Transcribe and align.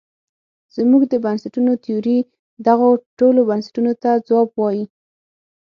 زموږ 0.75 1.01
د 1.07 1.13
بنسټونو 1.25 1.71
تیوري 1.85 2.17
دغو 2.67 2.89
ټولو 3.19 3.41
پوښتونو 3.49 3.91
ته 4.03 4.11
ځواب 4.27 4.49
وايي. 4.59 4.83